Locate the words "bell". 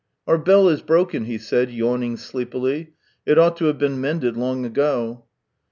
0.39-0.67